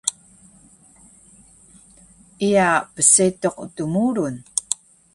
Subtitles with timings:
[2.47, 4.35] Iya psetuq dmurun